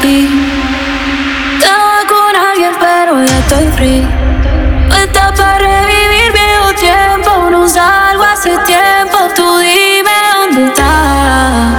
ti. 0.00 0.28
Estaba 1.58 1.98
con 2.08 2.36
alguien, 2.36 2.72
pero 2.78 3.24
ya 3.24 3.38
estoy 3.38 3.66
free. 3.76 4.06
Está 5.02 5.32
para 5.34 5.58
revivir 5.58 6.32
viejo 6.32 6.72
tiempo. 6.74 7.50
No 7.50 7.68
salgo 7.68 8.24
hace 8.24 8.56
tiempo. 8.58 9.18
Tú 9.34 9.58
dime 9.58 10.16
dónde 10.34 10.66
estás. 10.66 11.74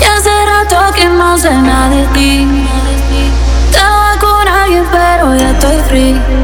Y 0.00 0.04
hace 0.04 0.46
rato 0.46 0.92
que 0.94 1.06
no 1.06 1.38
sé 1.38 1.50
nada 1.50 1.88
de 1.88 2.06
ti. 2.08 2.66
Estaba 3.70 4.16
con 4.20 4.48
alguien, 4.48 4.84
pero 4.90 5.34
ya 5.34 5.50
estoy 5.50 5.78
free. 5.88 6.41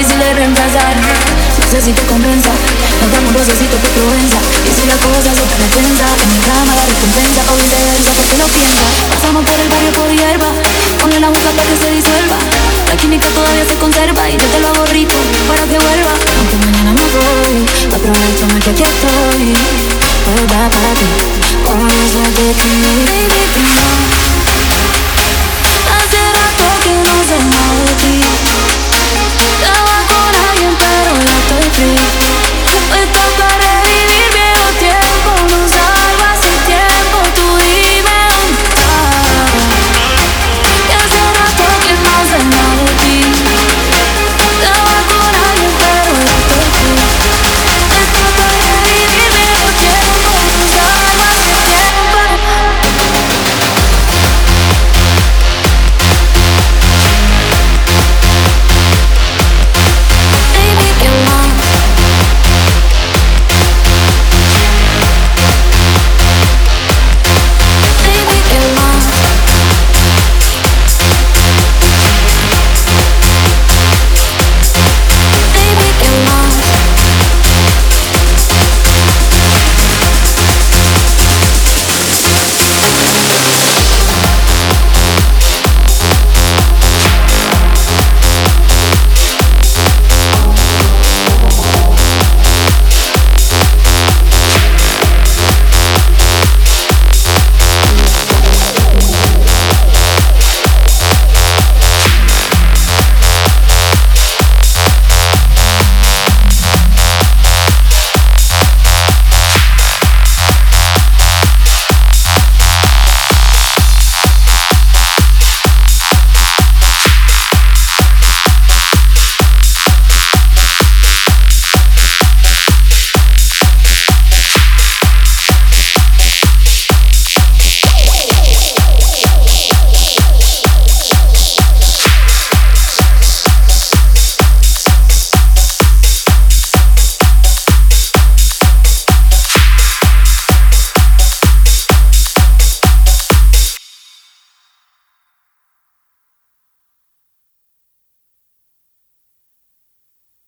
Difícil 0.00 0.18
de 0.18 0.32
reemplazar. 0.32 0.96
Necesito 1.60 2.02
compensar 2.08 2.56
Nos 3.00 3.12
damos 3.12 3.32
necesito 3.36 3.76
que 3.76 3.88
provenza. 3.92 4.40
Y 4.64 4.70
si 4.72 4.86
la 4.88 4.96
cosa 4.96 5.28
se 5.28 5.44
te 5.44 5.66
tensa 5.76 6.06
En 6.08 6.28
mi 6.32 6.40
cama 6.40 6.72
la 6.74 6.84
recompensa. 6.88 7.40
O 7.50 7.54
viceversa 7.60 8.10
porque 8.16 8.36
lo 8.40 8.46
piensa. 8.48 8.82
Pasamos 9.12 9.44
por 9.44 9.60
el 9.60 9.68
barrio 9.68 9.92
por 9.92 10.08
hierba 10.08 10.50
Ponle 11.00 11.20
la 11.20 11.28
boca 11.28 11.50
para 11.52 11.68
que 11.68 11.76
se 11.76 11.90
disuelva. 11.92 12.38
La 12.88 12.96
química 12.96 13.28
todavía 13.28 13.64
se 13.68 13.76
conserva 13.76 14.22
Y 14.30 14.36
yo 14.40 14.46
te 14.48 14.60
lo 14.60 14.68
hago 14.72 14.84
rico 14.86 15.18
para 15.48 15.64
que 15.68 15.76
vuelva. 15.76 16.12
Aunque 16.38 16.56
mañana 16.64 16.92
me 16.96 17.06
voy 17.20 17.56
Aprovechame 17.92 18.58
que 18.64 18.70
aquí 18.70 18.84
estoy. 18.88 19.52
Toda 20.24 20.60
para 20.72 20.92
ti 20.96 21.12
Con 21.66 21.84
eso 21.84 22.22
de 22.40 23.89